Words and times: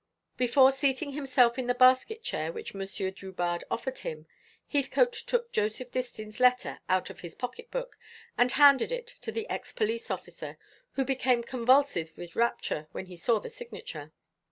Before 0.35 0.71
seating 0.71 1.11
himself 1.11 1.59
in 1.59 1.67
the 1.67 1.75
basket 1.75 2.23
chair 2.23 2.51
which 2.51 2.73
Monsieur 2.73 3.11
Drubarde 3.11 3.63
offered 3.69 3.99
him, 3.99 4.25
Heathcote 4.67 5.13
took 5.13 5.51
Joseph 5.51 5.91
Distin's 5.91 6.39
letter 6.39 6.79
out 6.89 7.11
of 7.11 7.19
his 7.19 7.35
pocket 7.35 7.69
book, 7.69 7.99
and 8.35 8.51
handed 8.53 8.91
it 8.91 9.05
to 9.21 9.31
the 9.31 9.47
ex 9.47 9.71
police 9.71 10.09
officer, 10.09 10.57
who 10.93 11.05
became 11.05 11.43
convulsive 11.43 12.13
with 12.17 12.35
rapture 12.35 12.87
when 12.93 13.05
he 13.05 13.15
saw 13.15 13.37
the 13.37 13.51
signature. 13.51 14.11